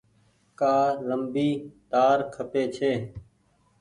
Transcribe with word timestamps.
ڪآ 0.59 0.75
ليمبي 1.07 1.49
تآر 1.91 2.19
کپي 2.33 2.63
ڇي۔ 2.75 2.91